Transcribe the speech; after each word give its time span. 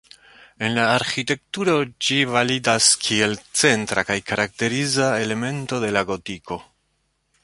En 0.67 0.75
la 0.77 0.83
arĥitekturo 0.93 1.75
ĝi 2.07 2.17
validas 2.35 2.87
kiel 3.07 3.37
centra 3.63 4.05
kaj 4.09 4.19
karakteriza 4.31 5.11
elemento 5.27 5.83
de 5.85 5.93
la 5.99 6.07
gotiko. 6.13 6.59